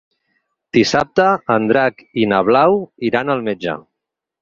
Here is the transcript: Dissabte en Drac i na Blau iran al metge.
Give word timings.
Dissabte 0.77 1.27
en 1.57 1.69
Drac 1.73 2.03
i 2.25 2.29
na 2.35 2.43
Blau 2.51 2.83
iran 3.13 3.37
al 3.39 3.49
metge. 3.53 3.81